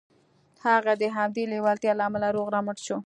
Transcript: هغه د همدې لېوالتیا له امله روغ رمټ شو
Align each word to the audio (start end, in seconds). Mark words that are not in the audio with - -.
هغه 0.65 0.93
د 1.01 1.03
همدې 1.17 1.43
لېوالتیا 1.51 1.93
له 1.97 2.03
امله 2.07 2.27
روغ 2.35 2.47
رمټ 2.55 2.77
شو 2.85 2.97